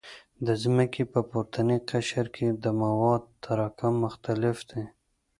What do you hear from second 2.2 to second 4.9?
کې د موادو تراکم مختلف دی